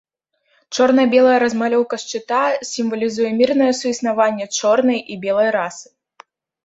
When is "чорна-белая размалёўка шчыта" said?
0.77-2.41